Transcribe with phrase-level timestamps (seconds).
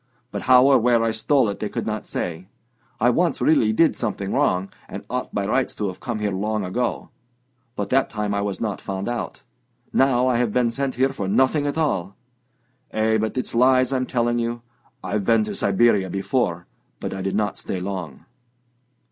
[0.31, 2.47] But how or where I stole it they could not say.
[2.99, 6.65] I once really did something wrong, and ought by rights to have come here long
[6.65, 7.09] ago,
[7.75, 9.43] but that time I was not found out.
[9.93, 12.15] Now I have been sent here for nothing at all...
[12.89, 14.63] Eh, but it's lies I'm telling you;
[15.03, 16.65] I've been to Siberia before,
[16.99, 18.25] but I did not stay long."